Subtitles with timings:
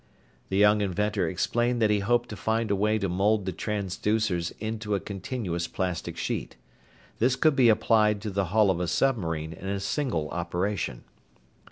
[0.49, 4.49] The young inventor explained that he hoped to find a way to mold the transducers
[4.59, 6.55] into a continuous plastic sheet.
[7.19, 11.03] This could be applied to the hull of a submarine in a single operation.